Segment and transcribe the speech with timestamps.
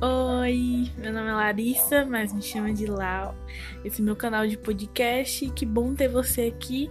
[0.00, 3.34] Oi, meu nome é Larissa, mas me chama de Lau.
[3.84, 5.50] Esse é meu canal de podcast.
[5.50, 6.88] Que bom ter você aqui.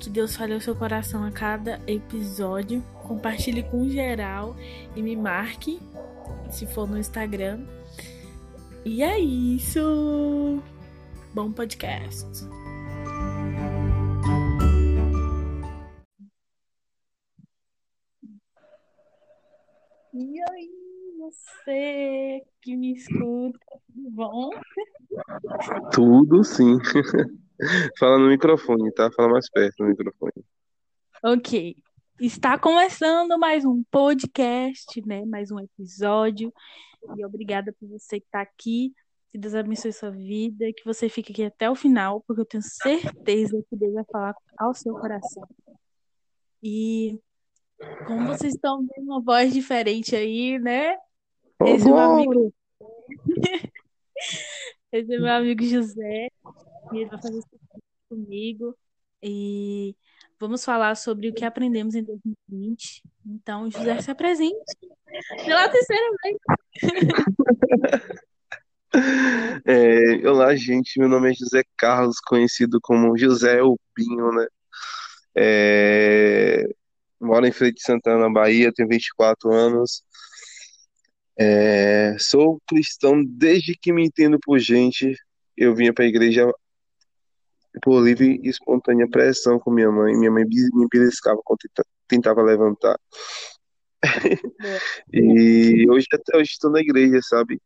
[0.00, 2.82] Que Deus fale ao seu coração a cada episódio.
[3.06, 4.56] Compartilhe com geral
[4.96, 5.78] e me marque
[6.50, 7.66] se for no Instagram.
[8.82, 10.62] E é isso.
[11.34, 12.26] Bom podcast.
[20.14, 20.77] E aí,
[21.28, 23.58] você que me escuta,
[23.92, 24.50] tudo bom?
[25.92, 26.78] Tudo sim.
[27.98, 29.10] Fala no microfone, tá?
[29.12, 30.44] Fala mais perto no microfone.
[31.22, 31.76] Ok.
[32.20, 35.24] Está começando mais um podcast, né?
[35.26, 36.52] Mais um episódio.
[37.16, 38.92] E obrigada por você que está aqui.
[39.30, 42.62] Que Deus abençoe sua vida, que você fique aqui até o final, porque eu tenho
[42.62, 45.46] certeza que Deus vai falar ao seu coração.
[46.62, 47.20] E
[48.06, 50.96] como vocês estão vendo uma voz diferente aí, né?
[51.64, 52.54] Esse é meu amigo,
[54.92, 56.28] esse é meu amigo José,
[56.92, 57.40] e ele vai fazer
[58.08, 58.76] comigo.
[59.22, 59.96] E
[60.38, 63.02] vamos falar sobre o que aprendemos em 2020.
[63.26, 64.76] Então, José, se apresente
[65.44, 66.38] pela terceira vez.
[69.66, 70.98] É, olá, gente.
[70.98, 74.46] Meu nome é José Carlos, conhecido como José Albinho, né?
[75.36, 76.64] É,
[77.20, 80.02] moro em Feira de Santana, Bahia, tenho 24 anos.
[81.40, 85.14] É, sou cristão desde que me entendo por gente.
[85.56, 86.50] Eu vinha para a igreja
[87.82, 90.16] por livre e espontânea pressão com minha mãe.
[90.16, 91.60] Minha mãe me beliscava quando
[92.08, 92.98] tentava levantar.
[95.12, 97.60] E hoje até hoje estou na igreja, sabe?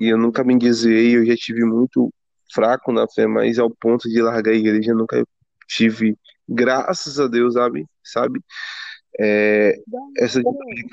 [0.00, 2.12] E eu nunca me desviei, eu já tive muito
[2.52, 5.24] fraco na fé, mas ao ponto de largar a igreja, nunca
[5.66, 6.16] tive,
[6.48, 7.86] graças a Deus, sabe?
[8.04, 8.40] Sabe?
[9.18, 9.74] É,
[10.18, 10.86] essa atitude,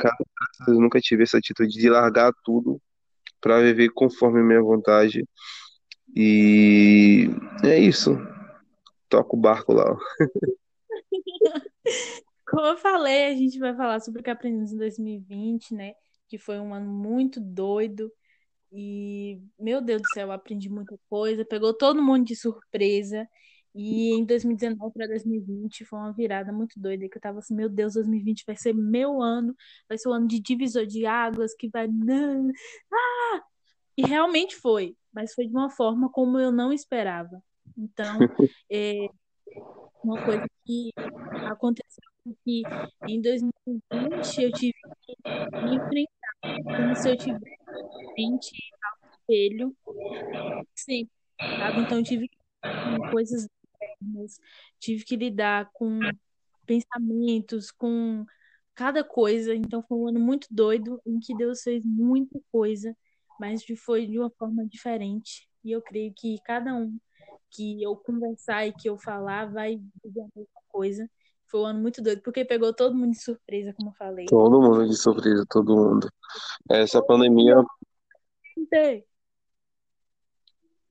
[0.67, 2.81] eu nunca tive essa atitude de largar tudo
[3.41, 5.27] para viver conforme a minha vontade.
[6.16, 7.27] E
[7.63, 8.17] é isso.
[9.09, 9.97] Toca o barco lá.
[12.47, 15.94] Como eu falei, a gente vai falar sobre o que aprendemos em 2020, né?
[16.28, 18.12] Que foi um ano muito doido.
[18.72, 23.28] E, meu Deus do céu, eu aprendi muita coisa, pegou todo mundo de surpresa.
[23.75, 27.67] E em 2019 para 2020 foi uma virada muito doida, que eu tava assim, meu
[27.67, 29.56] Deus, 2020 vai ser meu ano,
[29.89, 31.88] vai ser o ano de divisor de águas, que vai.
[31.88, 33.41] Ah!
[33.97, 37.41] E realmente foi, mas foi de uma forma como eu não esperava.
[37.78, 38.19] Então,
[38.72, 39.07] é
[40.03, 40.91] uma coisa que
[41.50, 42.13] aconteceu
[42.45, 42.63] que
[43.07, 45.16] em 2020 eu tive que
[45.63, 47.57] me enfrentar como se eu tivesse
[48.13, 49.75] frente ao espelho
[50.75, 51.81] sempre, sabe?
[51.81, 52.29] Então eu tive
[53.12, 53.47] coisas
[54.79, 55.99] tive que lidar com
[56.66, 58.25] pensamentos, com
[58.75, 59.53] cada coisa.
[59.53, 62.95] Então foi um ano muito doido em que Deus fez muita coisa,
[63.39, 65.47] mas foi de uma forma diferente.
[65.63, 66.97] E eu creio que cada um
[67.49, 71.09] que eu conversar e que eu falar vai dizer a mesma coisa.
[71.45, 74.25] Foi um ano muito doido, porque pegou todo mundo de surpresa, como eu falei.
[74.25, 76.09] Todo mundo de surpresa, todo mundo.
[76.69, 77.63] Essa pandemia.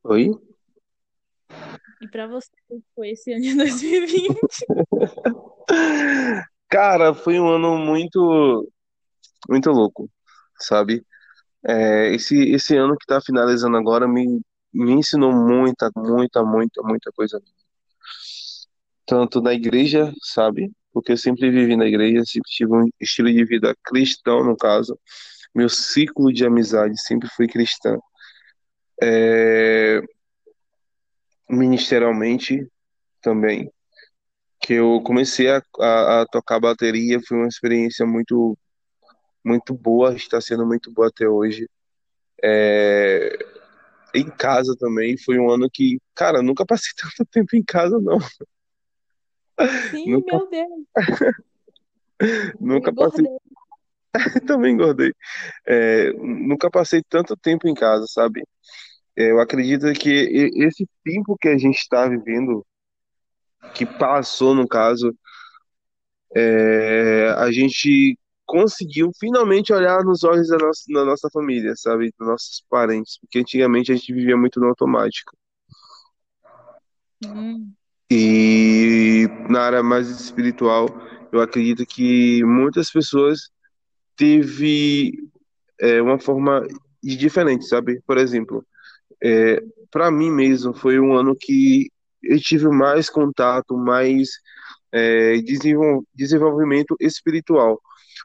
[0.05, 0.52] Oi?
[2.03, 2.51] E para você,
[2.97, 4.37] foi esse ano de 2020?
[6.69, 8.69] Cara, foi um ano muito,
[9.49, 10.11] muito louco,
[10.59, 11.07] sabe?
[11.65, 14.41] É, esse, esse ano que tá finalizando agora me,
[14.75, 17.41] me ensinou muita, muita, muita, muita coisa.
[19.07, 20.73] Tanto na igreja, sabe?
[20.93, 24.99] Porque eu sempre vivi na igreja, sempre tive um estilo de vida cristão, no caso.
[25.55, 28.03] Meu ciclo de amizade sempre foi cristão.
[29.01, 30.03] É,
[31.53, 32.67] ministerialmente
[33.21, 33.71] também,
[34.61, 38.57] que eu comecei a, a, a, tocar bateria, foi uma experiência muito,
[39.45, 41.69] muito boa, está sendo muito boa até hoje.
[42.43, 43.39] É,
[44.15, 48.19] em casa também, foi um ano que, cara, nunca passei tanto tempo em casa, não.
[49.91, 50.39] Sim, nunca...
[50.39, 50.87] meu Deus.
[52.61, 53.27] nunca passei.
[54.47, 55.13] também engordei.
[55.67, 58.43] É, nunca passei tanto tempo em casa, sabe?
[59.17, 62.65] Eu acredito que esse tempo que a gente está vivendo,
[63.75, 65.15] que passou no caso,
[66.35, 72.13] é, a gente conseguiu finalmente olhar nos olhos da nossa, da nossa família, sabe?
[72.19, 75.37] Dos nossos parentes, porque antigamente a gente vivia muito no automático.
[77.25, 77.73] Hum.
[78.11, 80.87] E na área mais espiritual,
[81.33, 83.51] eu acredito que muitas pessoas
[84.17, 85.13] teve
[85.81, 86.67] é, uma forma
[87.03, 88.03] diferente, sabe?
[88.07, 88.65] Por exemplo,
[89.23, 91.91] é, para mim mesmo, foi um ano que
[92.23, 94.31] eu tive mais contato, mais
[94.93, 95.37] é,
[96.15, 97.81] desenvolvimento espiritual.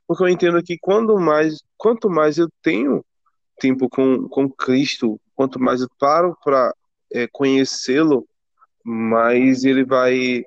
[0.07, 3.03] Porque eu entendo que quando mais, quanto mais eu tenho
[3.59, 6.73] tempo com, com Cristo, quanto mais eu paro para
[7.13, 8.27] é, conhecê-lo,
[8.83, 10.43] mais ele vai.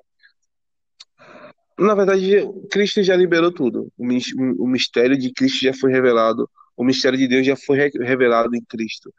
[1.77, 3.91] Na verdade, Cristo já liberou tudo.
[3.97, 6.49] O mis- o mistério de Cristo já foi revelado.
[6.77, 9.13] O mistério de Deus já foi re- revelado em Cristo.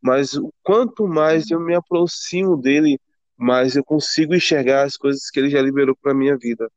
[0.00, 2.98] Mas o quanto mais eu me aproximo dele,
[3.36, 6.70] mais eu consigo enxergar as coisas que ele já liberou para minha vida.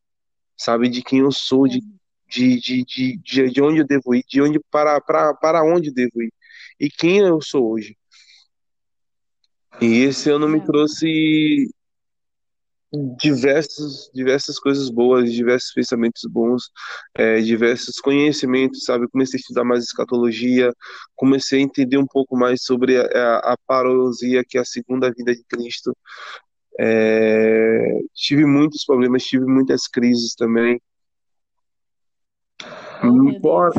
[0.57, 0.89] Sabe?
[0.89, 1.81] De quem eu sou, de,
[2.27, 5.89] de, de, de, de de onde eu devo ir, de onde para, para, para onde
[5.89, 6.31] eu devo ir.
[6.79, 7.97] E quem eu sou hoje.
[9.81, 11.69] E esse ano me É, trouxe
[13.17, 16.69] diversos, diversas coisas boas, diversos pensamentos bons,
[17.15, 19.07] é, diversos conhecimentos, sabe?
[19.09, 20.71] Comecei a estudar mais escatologia,
[21.15, 25.33] comecei a entender um pouco mais sobre a, a, parousia, que é a segunda vinda
[25.33, 25.95] de Cristo.
[26.79, 30.79] É, tive muitos problemas, tive muitas crises também.
[33.03, 33.73] oh, Por-.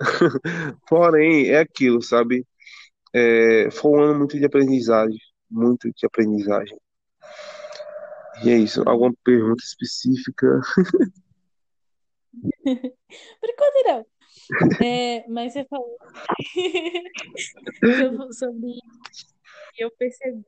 [0.88, 2.46] Porém, é aquilo, sabe?
[3.14, 5.18] É, foi um ano muito de aprendizagem,
[5.50, 6.76] muito de aprendizagem.
[8.44, 8.82] E é isso.
[8.86, 10.60] Alguma pergunta específica?
[13.86, 14.06] Não.
[14.84, 15.96] É, mas você falou
[18.34, 18.78] sobre sobre
[19.78, 20.44] eu percebi,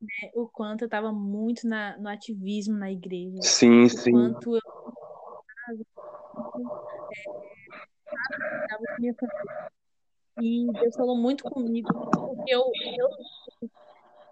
[0.00, 4.12] né, o quanto eu estava muito na, no ativismo na igreja, Sim, o sim.
[4.12, 4.60] quanto eu
[8.62, 9.72] estava com minha família.
[10.40, 12.62] E Deus falou muito comigo, porque eu,
[12.98, 13.08] eu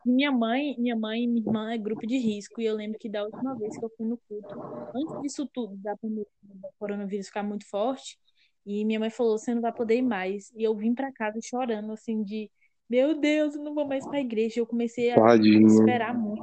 [0.04, 3.08] minha mãe, minha mãe e minha irmã é grupo de risco, e eu lembro que
[3.08, 4.54] da última vez que eu fui no culto,
[4.94, 8.18] antes disso tudo, da pandemia, do coronavírus ficar muito forte,
[8.66, 10.52] e minha mãe falou, você não vai poder ir mais.
[10.54, 12.50] E eu vim para casa chorando, assim, de,
[12.88, 14.60] meu Deus, eu não vou mais para a igreja.
[14.60, 15.66] Eu comecei a Tadinha.
[15.66, 16.42] esperar muito,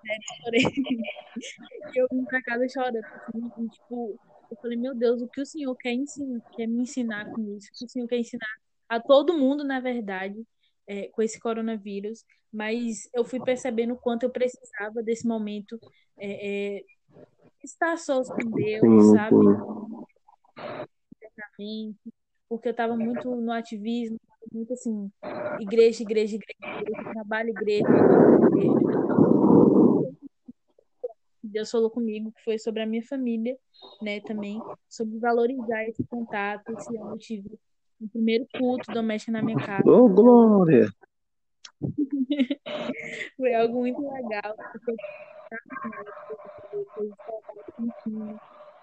[0.00, 0.62] sério, eu chorei.
[1.94, 4.18] E eu vim para casa chorando, assim, tipo,
[4.50, 7.68] eu falei, meu Deus, o que o Senhor quer ensinar, quer me ensinar com isso?
[7.68, 8.46] O que o Senhor quer ensinar
[8.88, 10.44] a todo mundo, na verdade,
[10.86, 12.24] é, com esse coronavírus.
[12.52, 15.78] Mas eu fui percebendo o quanto eu precisava desse momento
[16.18, 16.84] é, é,
[17.62, 19.36] estar sós com Deus, sabe?
[22.48, 24.18] Porque eu estava muito no ativismo,
[24.52, 25.10] muito assim,
[25.60, 28.90] igreja, igreja, igreja, igreja, trabalho, igreja, igreja.
[31.42, 33.56] Deus falou comigo que foi sobre a minha família,
[34.00, 36.70] né, também, sobre valorizar esse contato.
[36.72, 37.58] Esse tive
[38.00, 39.88] o primeiro culto doméstico na minha casa.
[39.88, 40.88] Ô, Glória!
[43.36, 44.56] Foi algo muito legal.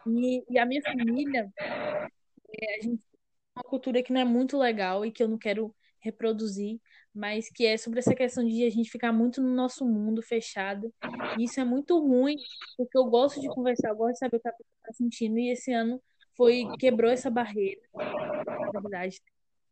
[0.05, 3.21] E, e a minha família, é, a gente tem
[3.55, 6.79] uma cultura que não é muito legal e que eu não quero reproduzir,
[7.13, 10.93] mas que é sobre essa questão de a gente ficar muito no nosso mundo fechado.
[11.37, 12.35] E isso é muito ruim,
[12.77, 15.37] porque eu gosto de conversar, eu gosto de saber o que a pessoa está sentindo,
[15.39, 16.01] e esse ano
[16.37, 19.19] foi quebrou essa barreira, na verdade,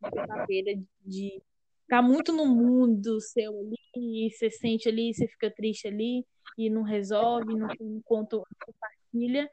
[0.04, 0.74] essa barreira
[1.06, 1.42] de
[1.84, 6.26] ficar muito no mundo seu ali, e você sente ali, você fica triste ali,
[6.58, 9.50] e não resolve, não, não conta, não compartilha,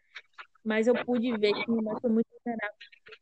[0.64, 2.76] mas eu pude ver que minha mãe foi muito vulnerável,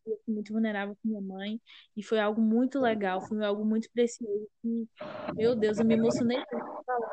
[0.06, 1.60] eu muito vulnerável com minha mãe,
[1.96, 4.48] e foi algo muito legal, foi algo muito precioso.
[4.64, 4.86] E,
[5.34, 6.38] meu Deus, eu me emocionei
[6.86, 7.10] falar.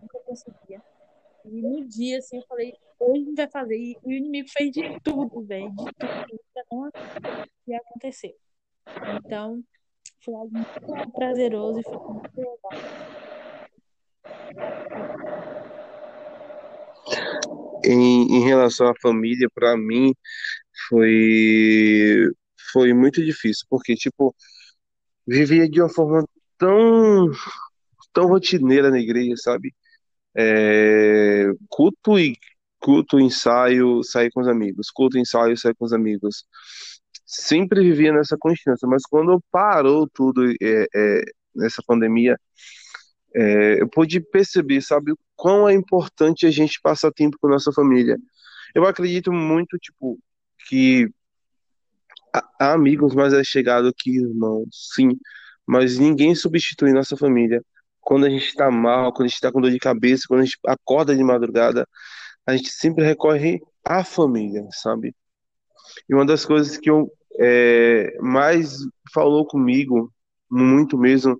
[0.00, 0.82] Nunca conseguia.
[1.48, 3.76] E no dia, assim, eu falei, hoje a gente vai fazer.
[3.76, 6.90] E o inimigo fez de tudo, velho, de tudo pra não
[7.68, 8.34] ia acontecer.
[9.24, 9.62] Então,
[10.24, 13.06] foi algo muito prazeroso e foi muito legal.
[17.84, 20.12] Em, em relação à família, para mim,
[20.88, 22.28] foi,
[22.72, 24.34] foi muito difícil, porque, tipo,
[25.24, 26.24] vivia de uma forma
[26.58, 27.30] tão,
[28.12, 29.72] tão rotineira na igreja, sabe?
[30.36, 32.36] É, culto e
[32.78, 36.44] culto, ensaio, sair com os amigos, culto, ensaio, sair com os amigos.
[37.24, 41.22] Sempre vivia nessa constância, mas quando parou tudo é, é,
[41.54, 42.38] nessa pandemia,
[43.34, 48.16] é, eu pude perceber, sabe, quão é importante a gente passar tempo com nossa família.
[48.74, 50.18] Eu acredito muito, tipo,
[50.68, 51.10] que
[52.60, 55.18] há amigos mais chegados que irmãos, sim,
[55.66, 57.62] mas ninguém substitui nossa família.
[58.06, 60.44] Quando a gente está mal, quando a gente está com dor de cabeça, quando a
[60.44, 61.84] gente acorda de madrugada,
[62.46, 65.12] a gente sempre recorre à família, sabe?
[66.08, 68.76] E uma das coisas que eu é, mais
[69.12, 70.12] falou comigo,
[70.48, 71.36] muito mesmo,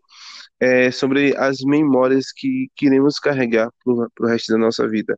[0.58, 5.16] é sobre as memórias que queremos carregar para o resto da nossa vida.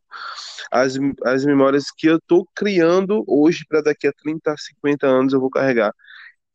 [0.71, 5.39] As, as memórias que eu estou criando hoje para daqui a 30, 50 anos eu
[5.39, 5.95] vou carregar.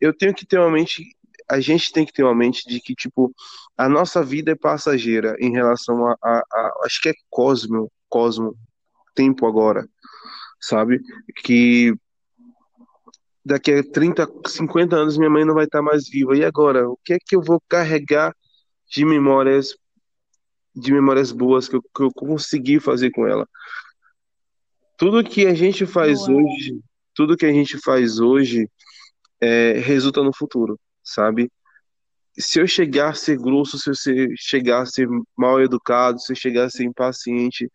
[0.00, 1.02] Eu tenho que ter uma mente,
[1.50, 3.34] a gente tem que ter uma mente de que, tipo,
[3.76, 8.56] a nossa vida é passageira em relação a, a, a acho que é cosmo, cosmo,
[9.14, 9.88] tempo agora,
[10.60, 11.00] sabe?
[11.44, 11.94] Que
[13.44, 16.36] daqui a 30, 50 anos minha mãe não vai estar mais viva.
[16.36, 16.88] E agora?
[16.88, 18.34] O que é que eu vou carregar
[18.88, 19.76] de memórias,
[20.74, 23.46] de memórias boas que eu, que eu consegui fazer com ela?
[24.96, 26.80] Tudo que a gente faz hoje,
[27.14, 28.68] tudo que a gente faz hoje
[29.40, 31.50] é, resulta no futuro, sabe?
[32.36, 35.06] Se eu chegar a ser grosso, se eu chegar a ser
[35.36, 37.70] mal educado, se eu chegar a ser impaciente,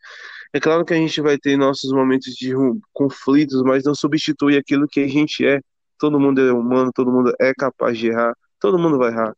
[0.53, 2.53] é claro que a gente vai ter nossos momentos de
[2.91, 5.62] conflitos, mas não substitui aquilo que a gente é.
[5.98, 9.33] Todo mundo é humano, todo mundo é capaz de errar, todo mundo vai errar.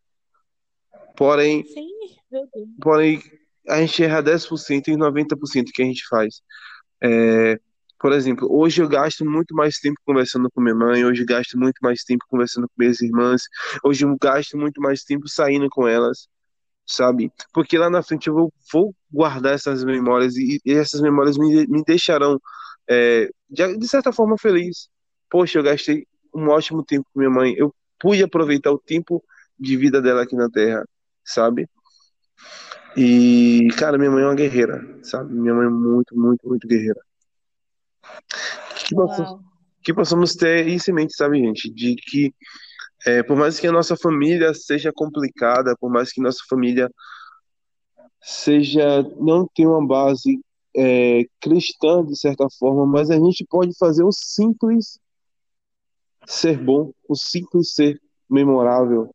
[1.15, 1.89] Porém, Sim,
[2.81, 3.21] porém,
[3.67, 6.41] a gente erra 10% e 90% que a gente faz.
[7.03, 7.59] É,
[8.01, 11.55] por exemplo, hoje eu gasto muito mais tempo conversando com minha mãe, hoje eu gasto
[11.55, 13.43] muito mais tempo conversando com minhas irmãs,
[13.83, 16.27] hoje eu gasto muito mais tempo saindo com elas,
[16.83, 17.31] sabe?
[17.53, 21.67] Porque lá na frente eu vou, vou guardar essas memórias e, e essas memórias me,
[21.67, 22.39] me deixarão,
[22.89, 24.89] é, de, de certa forma, feliz.
[25.29, 29.23] Poxa, eu gastei um ótimo tempo com minha mãe, eu pude aproveitar o tempo
[29.59, 30.83] de vida dela aqui na Terra,
[31.23, 31.69] sabe?
[32.97, 35.33] E, cara, minha mãe é uma guerreira, sabe?
[35.35, 36.99] Minha mãe é muito, muito, muito guerreira.
[38.87, 39.41] Que possamos,
[39.83, 41.69] que possamos ter isso em mente, sabe, gente?
[41.69, 42.33] De que,
[43.05, 46.89] é, por mais que a nossa família seja complicada, por mais que nossa família
[48.21, 50.39] seja, não tenha uma base,
[50.75, 54.99] é, cristã, de certa forma, mas a gente pode fazer o simples
[56.25, 59.13] ser bom, o simples ser memorável.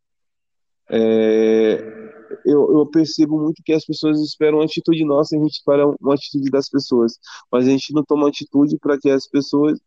[0.88, 5.54] É, eu, eu percebo muito que as pessoas esperam uma atitude nossa e a gente
[5.54, 7.18] espera uma atitude das pessoas,
[7.50, 9.78] mas a gente não toma atitude para que as pessoas,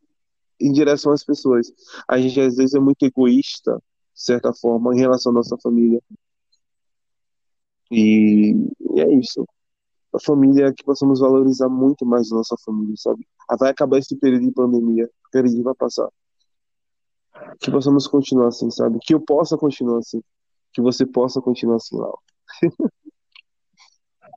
[0.60, 1.72] em direção às pessoas.
[2.08, 3.82] A gente às vezes é muito egoísta,
[4.14, 6.02] de certa forma, em relação à nossa família.
[7.92, 8.52] E,
[8.96, 9.46] e é isso.
[10.14, 13.28] A família é que possamos valorizar muito mais a nossa família, sabe?
[13.48, 16.10] Ah, Vai acabar esse período de pandemia, o período vai passar.
[17.60, 19.00] Que possamos continuar assim, sabe?
[19.02, 20.22] Que eu possa continuar assim.
[20.74, 22.20] Que você possa continuar assim, Lau.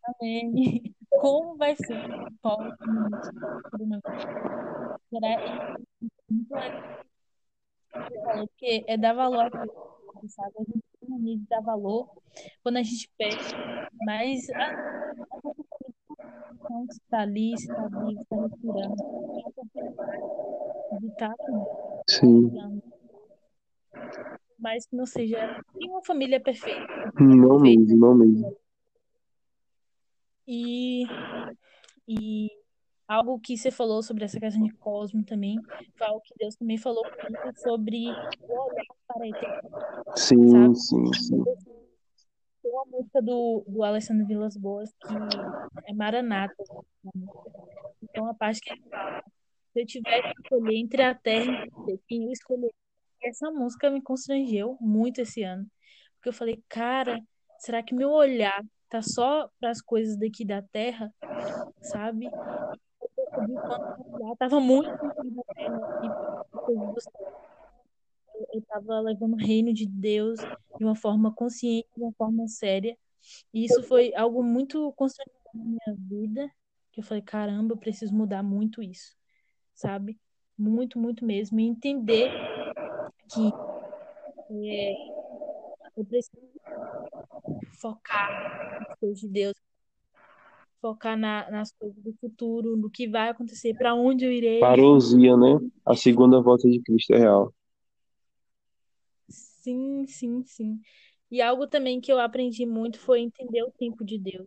[0.04, 0.94] Amém.
[1.20, 3.08] Como vai ser o próximo
[5.10, 5.46] Será
[6.00, 7.02] e muito legal
[7.92, 9.50] porque é dar valor
[10.28, 10.54] sabe?
[10.58, 12.08] A gente tem mania de dar valor
[12.62, 13.54] quando a gente perde,
[14.04, 15.02] mas a
[16.86, 18.96] de estar ali, estar vivo, estar respirando,
[21.00, 22.82] de estar com Sim, Deus,
[24.62, 28.56] mas que não seja nenhuma família perfeita, não mesmo, não mesmo.
[30.46, 31.02] E,
[32.06, 32.48] e
[33.08, 35.60] algo que você falou sobre essa questão de cosmo também,
[35.96, 37.04] foi algo que Deus também falou
[37.56, 40.76] sobre o olhar para a eternidade, Sim, sabe?
[40.76, 41.44] sim, sim.
[42.62, 45.14] Tem uma música do, do Alessandro Vilas Boas que
[45.88, 46.54] é Maranata.
[48.00, 49.24] Então a parte que ele fala,
[49.72, 52.81] se eu tivesse que escolher entre a terra e quem eu escolheria?
[53.22, 55.66] Essa música me constrangeu muito esse ano,
[56.16, 57.20] porque eu falei, cara,
[57.58, 61.12] será que meu olhar tá só para as coisas daqui da terra,
[61.80, 62.28] sabe?
[64.20, 64.90] Eu tava muito.
[68.52, 70.40] Eu estava levando o reino de Deus
[70.78, 72.98] de uma forma consciente, de uma forma séria.
[73.54, 76.50] E isso foi algo muito constrangedor na minha vida,
[76.90, 79.16] que eu falei, caramba, eu preciso mudar muito isso,
[79.74, 80.18] sabe?
[80.58, 81.60] Muito, muito mesmo.
[81.60, 82.30] E entender
[83.28, 84.92] que é,
[85.96, 86.42] eu preciso
[87.80, 89.54] focar nas coisas de Deus,
[90.80, 94.60] focar na, nas coisas do futuro, no que vai acontecer, para onde eu irei.
[94.60, 95.58] Parousia, né?
[95.84, 97.54] A segunda volta de Cristo é real.
[99.28, 100.80] Sim, sim, sim.
[101.30, 104.46] E algo também que eu aprendi muito foi entender o tempo de Deus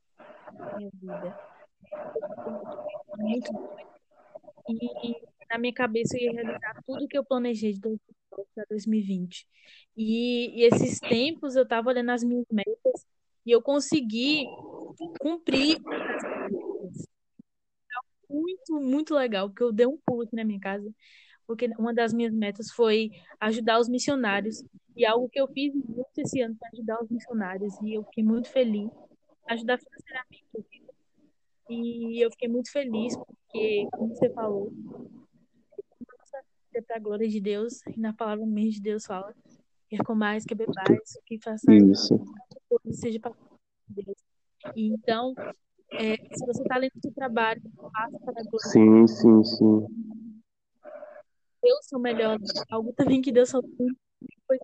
[0.53, 1.39] na minha vida.
[3.17, 3.51] Muito
[4.67, 5.15] e
[5.49, 9.47] na minha cabeça eu ia realizar tudo que eu planejei de 2019 para 2020.
[9.97, 13.05] E, e esses tempos eu estava olhando as minhas metas
[13.45, 14.45] e eu consegui
[15.19, 17.07] cumprir metas.
[18.29, 20.91] Muito, muito legal, porque eu dei um pulo aqui na minha casa,
[21.45, 24.63] porque uma das minhas metas foi ajudar os missionários.
[24.95, 28.23] E algo que eu fiz muito esse ano para ajudar os missionários, e eu fiquei
[28.23, 28.89] muito feliz.
[29.47, 30.45] Ajudar financeiramente.
[31.69, 34.71] E eu fiquei muito feliz, porque, como você falou,
[36.77, 39.33] é para a glória de Deus, e na palavra mesmo de Deus fala,
[39.89, 42.19] quer comais, quer bebais, o que façais, Isso.
[42.67, 44.17] coisa seja para a glória de Deus.
[44.75, 45.33] E então,
[45.93, 49.43] é, se você está lendo o seu trabalho, faça para a glória de Sim, sim,
[49.43, 49.87] sim.
[51.61, 52.51] Deus, são melhores.
[52.69, 53.97] Algo também que Deus falou muito
[54.45, 54.59] foi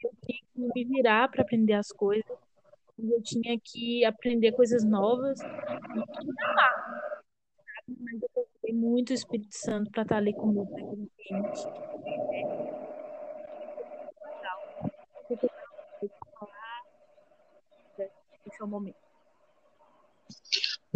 [0.00, 2.38] que eu tinha que me virar para aprender as coisas,
[3.08, 5.44] eu tinha que aprender coisas novas e
[7.98, 11.60] mas eu procurei muito o Espírito Santo para estar ali comigo naquele ambiente.
[18.46, 18.96] Esse é o momento.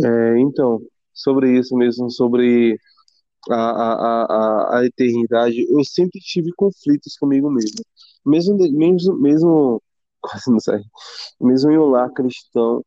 [0.04, 0.80] É, então,
[1.12, 2.78] sobre isso mesmo, sobre
[3.50, 7.84] a, a, a, a eternidade, eu sempre tive conflitos comigo mesmo.
[8.25, 9.82] Mesmo, mesmo, mesmo,
[10.24, 10.80] quase não sei,
[11.40, 12.84] mesmo em um lar cristão,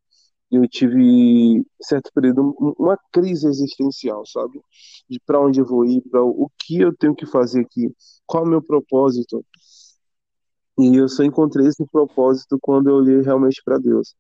[0.50, 4.62] eu tive, certo período, uma crise existencial, sabe?
[5.10, 7.94] De para onde eu vou ir, para o que eu tenho que fazer aqui,
[8.26, 9.46] qual é o meu propósito.
[10.80, 14.16] E eu só encontrei esse propósito quando eu olhei realmente para Deus.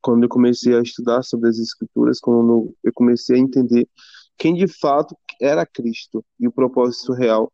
[0.00, 3.88] Quando eu comecei a estudar sobre as Escrituras, quando eu comecei a entender
[4.38, 7.52] quem de fato era Cristo e o propósito real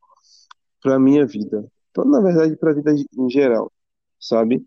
[0.83, 1.67] para minha vida.
[1.91, 3.73] Então, na verdade, para a vida em geral,
[4.21, 4.65] sabe?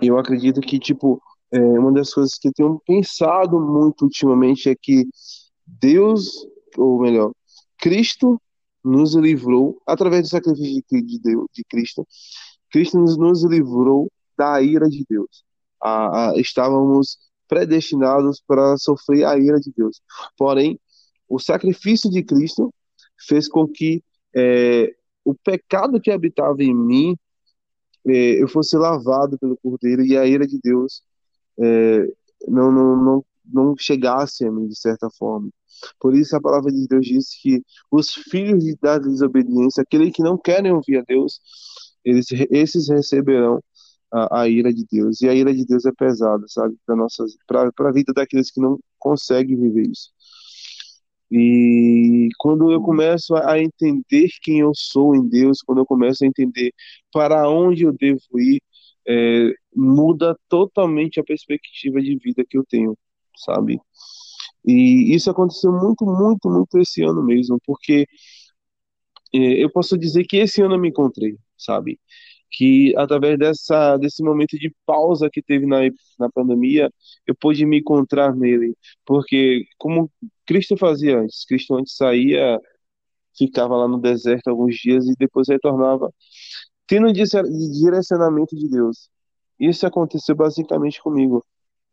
[0.00, 1.20] Eu acredito que, tipo,
[1.50, 5.06] é, uma das coisas que eu tenho pensado muito ultimamente é que
[5.66, 6.30] Deus,
[6.76, 7.32] ou melhor,
[7.78, 8.40] Cristo
[8.84, 12.06] nos livrou, através do sacrifício de Deus, de Cristo,
[12.70, 15.44] Cristo nos, nos livrou da ira de Deus.
[15.80, 20.00] A, a, estávamos predestinados para sofrer a ira de Deus.
[20.38, 20.80] Porém,
[21.28, 22.72] o sacrifício de Cristo
[23.26, 24.02] fez com que
[24.34, 27.16] é, o pecado que habitava em mim
[28.04, 31.02] eu fosse lavado pelo Cordeiro e a ira de Deus
[31.60, 32.06] é,
[32.48, 35.50] não, não, não, não chegasse a mim de certa forma.
[36.00, 40.36] Por isso a palavra de Deus diz que os filhos da desobediência, aqueles que não
[40.38, 41.40] querem ouvir a Deus,
[42.04, 43.62] eles, esses receberão
[44.12, 45.20] a, a, ira de Deus.
[45.22, 46.76] E a ira de Deus é pesada, sabe?
[47.46, 50.10] Para a vida daqueles que não conseguem viver isso.
[51.32, 56.26] E quando eu começo a entender quem eu sou em Deus, quando eu começo a
[56.26, 56.72] entender
[57.12, 58.60] para onde eu devo ir,
[59.08, 62.96] é, muda totalmente a perspectiva de vida que eu tenho,
[63.36, 63.80] sabe?
[64.66, 68.06] E isso aconteceu muito, muito, muito esse ano mesmo, porque
[69.34, 71.98] é, eu posso dizer que esse ano eu me encontrei, sabe?
[72.52, 75.80] Que através dessa, desse momento de pausa que teve na,
[76.18, 76.90] na pandemia,
[77.26, 78.76] eu pude me encontrar nele.
[79.06, 80.10] Porque, como
[80.46, 82.60] Cristo fazia antes, Cristo antes saía,
[83.36, 86.12] ficava lá no deserto alguns dias e depois retornava,
[86.86, 89.08] tendo direcionamento de Deus.
[89.58, 91.44] Isso aconteceu basicamente comigo.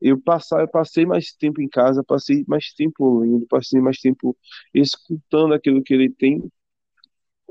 [0.02, 4.36] Eu, passar, eu passei mais tempo em casa, passei mais tempo indo, passei mais tempo
[4.74, 6.50] escutando aquilo que ele tem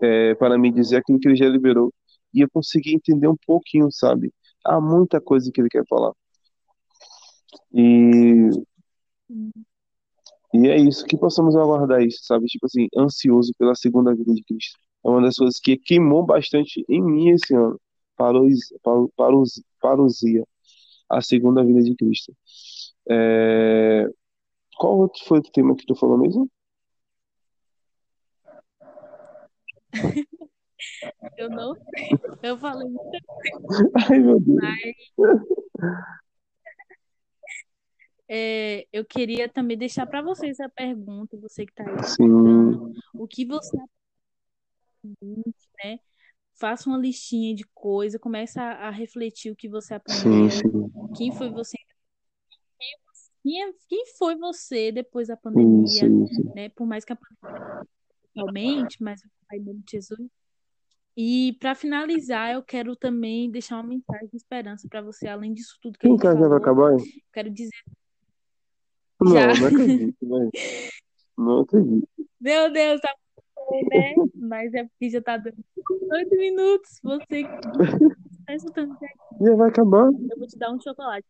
[0.03, 1.93] é, para me dizer, aquilo que ele já liberou.
[2.35, 4.33] E eu consegui entender um pouquinho, sabe?
[4.65, 6.13] Há muita coisa que ele quer falar.
[7.73, 8.51] E,
[10.55, 12.47] e é isso, que possamos aguardar isso, sabe?
[12.47, 14.79] Tipo assim, ansioso pela segunda vida de Cristo.
[15.05, 17.81] É uma das coisas que queimou bastante em mim esse ano.
[18.17, 18.79] Parousia,
[21.09, 22.35] a segunda vida de Cristo.
[23.09, 24.07] É...
[24.79, 26.51] Qual foi o tema que tu falou mesmo?
[31.39, 32.09] Eu não sei.
[32.43, 33.91] Eu falei muita coisa.
[34.11, 34.59] Ai, meu Deus.
[34.61, 34.97] Mas...
[38.29, 43.27] É, eu queria também deixar para vocês a pergunta, você que está aí escutando, o
[43.27, 43.79] que você
[45.83, 45.99] né?
[46.53, 50.91] Faça uma listinha de coisas, começa a, a, refletir o que você aprendeu, sim, sim.
[51.17, 51.79] quem foi você,
[53.43, 56.69] quem, quem foi você depois da pandemia, sim, né?
[56.71, 57.87] Por mais que a pandemia
[58.35, 60.29] realmente, mas o Pai de Jesus.
[61.21, 65.77] E para finalizar, eu quero também deixar uma mensagem de esperança para você, além disso
[65.83, 66.39] tudo que a gente falou.
[66.39, 66.97] já vai acabar?
[67.33, 67.75] Quero dizer
[69.21, 69.47] não, Já.
[69.49, 70.51] não acredito, velho.
[71.37, 72.09] Não acredito.
[72.41, 73.13] Meu Deus, tá
[73.57, 74.15] bom, né?
[74.37, 75.57] Mas é porque já tá dando
[76.13, 77.01] oito minutos.
[77.03, 77.43] Você
[78.47, 78.97] tá escutando
[79.41, 80.07] Já vai acabar.
[80.13, 81.27] Eu vou te dar um chocolate.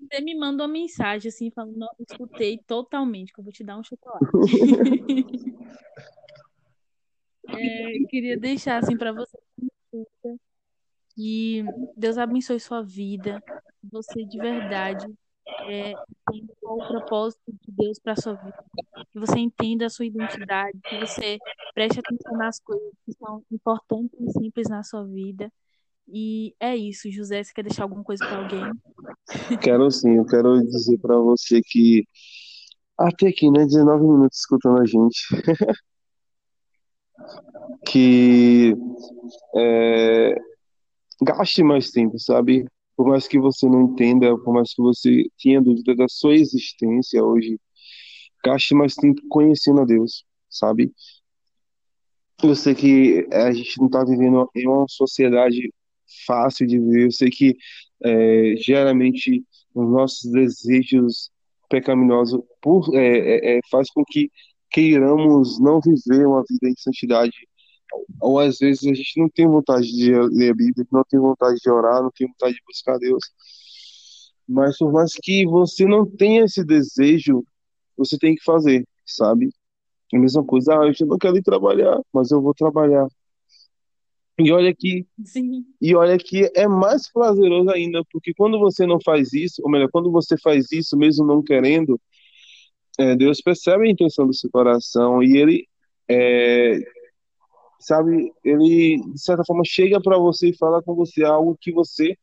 [0.00, 3.78] Você me manda uma mensagem assim, falando, não, escutei totalmente, que eu vou te dar
[3.78, 4.26] um chocolate.
[7.48, 9.38] é, queria deixar assim para você
[11.14, 11.64] que
[11.96, 13.42] Deus abençoe sua vida,
[13.82, 15.06] você de verdade
[15.66, 15.92] é,
[16.32, 18.64] entenda qual o propósito de Deus para sua vida,
[19.10, 21.38] que você entenda a sua identidade, que você
[21.74, 25.52] preste atenção nas coisas que são importantes e simples na sua vida.
[26.08, 27.42] E é isso, José.
[27.42, 29.58] Você quer deixar alguma coisa para alguém?
[29.60, 32.04] Quero sim, eu quero dizer para você que
[32.98, 35.26] até aqui, né, 19 minutos escutando a gente,
[37.86, 38.74] que
[39.56, 40.34] é,
[41.22, 42.64] gaste mais tempo, sabe?
[42.96, 47.22] por mais que você não entenda, por mais que você tenha dúvida da sua existência
[47.22, 47.58] hoje,
[48.44, 50.92] gaste mais tempo conhecendo a Deus, sabe?
[52.42, 55.72] Eu sei que a gente não está vivendo em uma sociedade
[56.26, 57.56] fácil de viver, eu sei que
[58.04, 59.44] é, geralmente
[59.74, 61.30] os nossos desejos
[61.68, 64.30] pecaminosa por, é, é, é, faz com que
[64.72, 67.36] queiramos não viver uma vida em santidade.
[68.20, 71.58] Ou às vezes a gente não tem vontade de ler a Bíblia, não tem vontade
[71.60, 73.22] de orar, não tem vontade de buscar Deus.
[74.48, 77.44] Mas por mais que você não tenha esse desejo,
[77.96, 79.50] você tem que fazer, sabe?
[80.12, 83.06] A mesma coisa, ah, eu não quero ir trabalhar, mas eu vou trabalhar.
[84.38, 88.98] E olha que Sim, e olha que é mais prazeroso ainda, porque quando você não
[89.04, 92.00] faz isso, ou melhor, quando você faz isso mesmo não querendo,
[93.02, 95.68] é, Deus percebe a intenção do seu coração e ele
[96.08, 96.78] é,
[97.80, 102.16] sabe, ele de certa forma chega para você e fala com você algo que você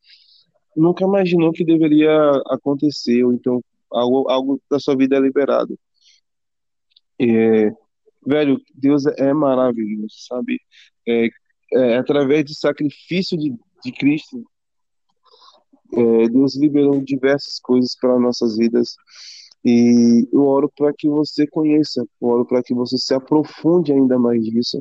[0.75, 3.61] nunca imaginou que deveria acontecer, ou então
[3.91, 5.77] algo, algo da sua vida é liberado.
[7.19, 7.71] É,
[8.25, 10.59] velho, Deus é maravilhoso, sabe?
[11.07, 11.27] É,
[11.73, 14.43] é, através do sacrifício de, de Cristo,
[15.93, 18.95] é, Deus liberou diversas coisas para nossas vidas.
[19.63, 24.17] E eu oro para que você conheça, eu oro para que você se aprofunde ainda
[24.17, 24.79] mais nisso,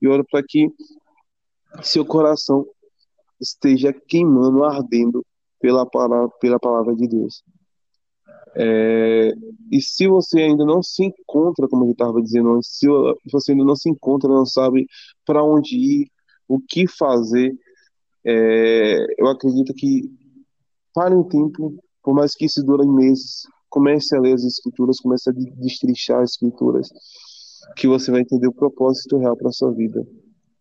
[0.00, 0.70] e oro para que
[1.82, 2.66] seu coração
[3.40, 5.24] esteja queimando, ardendo
[5.60, 7.42] pela palavra, pela palavra de Deus.
[8.54, 9.32] É,
[9.70, 12.86] e se você ainda não se encontra, como eu estava dizendo se
[13.30, 14.86] você ainda não se encontra, não sabe
[15.24, 16.10] para onde ir,
[16.48, 17.54] o que fazer,
[18.24, 20.10] é, eu acredito que
[20.94, 25.30] pare um tempo, por mais que isso dure meses, comece a ler as escrituras, comece
[25.30, 26.88] a destrinchar as escrituras,
[27.76, 30.06] que você vai entender o propósito real para sua vida,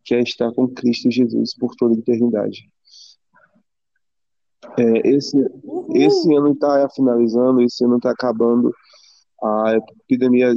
[0.03, 2.69] que é estar com Cristo Jesus por toda a eternidade.
[4.77, 5.37] É, esse,
[5.93, 8.73] esse ano está finalizando, esse ano está acabando,
[9.41, 10.53] a epidemia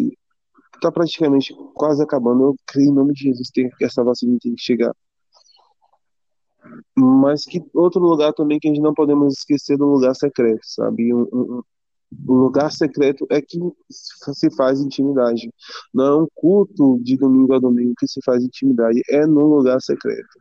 [0.74, 2.44] está praticamente quase acabando.
[2.44, 4.94] Eu creio em nome de Jesus tem, que essa vacina tem que chegar.
[6.96, 11.12] Mas que outro lugar também que a gente não podemos esquecer do lugar secreto, sabe?
[11.14, 11.62] Um, um,
[12.26, 15.52] o lugar secreto é que se faz intimidade.
[15.94, 19.80] Não é um culto de domingo a domingo que se faz intimidade, é num lugar
[19.80, 20.40] secreto.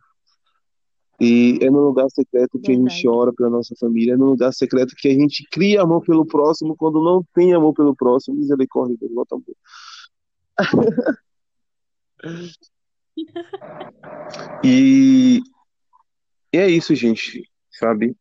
[1.22, 3.08] E é no lugar secreto que a gente Verdade.
[3.10, 6.78] ora pela nossa família, é no lugar secreto que a gente cria amor pelo próximo
[6.78, 9.56] quando não tem amor pelo próximo, misericórdia, Deus, volta amor.
[14.64, 15.42] E,
[16.54, 18.16] e é isso, gente, sabe?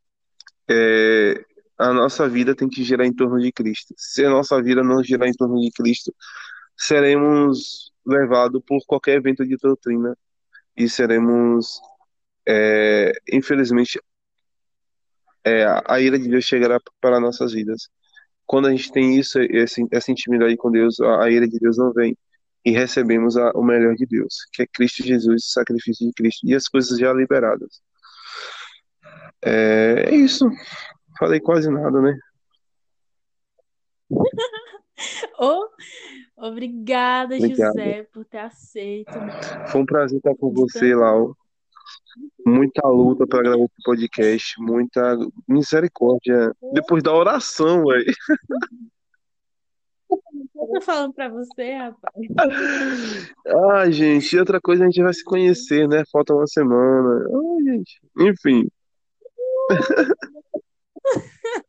[0.68, 1.44] É,
[1.78, 3.94] a nossa vida tem que girar em torno de Cristo.
[3.96, 6.14] Se a nossa vida não girar em torno de Cristo,
[6.76, 10.16] seremos levados por qualquer evento de doutrina
[10.76, 11.80] e seremos,
[12.46, 14.00] é, infelizmente,
[15.44, 17.88] é, a ira de Deus chegará para nossas vidas.
[18.46, 19.38] Quando a gente tem isso,
[19.92, 22.16] essa intimidade com Deus, a, a ira de Deus não vem
[22.64, 26.46] e recebemos a, o melhor de Deus, que é Cristo Jesus, o sacrifício de Cristo
[26.46, 27.80] e as coisas já liberadas.
[29.42, 30.48] É, é isso.
[31.18, 32.18] Falei quase nada, né?
[35.40, 35.68] Oh,
[36.36, 37.72] obrigada, Obrigado.
[37.78, 39.12] José, por ter aceito.
[39.68, 40.92] Foi um prazer estar com você.
[40.92, 41.36] Lau.
[42.44, 46.52] Muita luta para gravar esse podcast, muita misericórdia.
[46.72, 48.04] Depois da oração, velho.
[50.10, 52.26] Eu tô falando pra você, rapaz.
[53.46, 56.02] Ah, gente, e outra coisa a gente vai se conhecer, né?
[56.10, 57.24] Falta uma semana.
[57.28, 58.00] Ah, gente.
[58.18, 58.68] Enfim,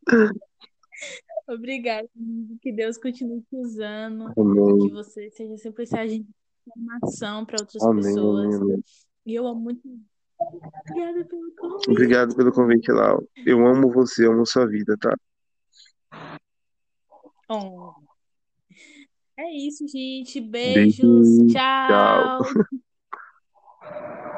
[1.48, 2.08] Obrigada.
[2.62, 4.34] Que Deus continue te usando.
[4.34, 6.34] Que amém, você seja sempre esse agente de
[6.68, 8.56] informação para outras amém, pessoas.
[8.56, 8.84] amém.
[9.26, 9.82] E eu amo muito.
[10.40, 11.54] Obrigada pelo
[11.88, 12.38] Obrigado convite.
[12.38, 13.24] pelo convite, Lau.
[13.46, 15.16] Eu amo você, amo sua vida, tá?
[17.50, 17.94] Oh,
[19.38, 20.40] é isso, gente.
[20.40, 21.28] Beijos.
[21.30, 22.44] Beijo, tchau.
[22.44, 22.66] Tchau.